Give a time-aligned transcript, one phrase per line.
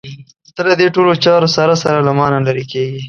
[0.55, 2.99] ته له دې ټولو چارو سره سره له مانه لرې کېږې.